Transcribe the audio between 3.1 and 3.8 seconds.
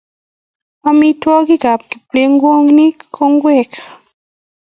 ko ngwek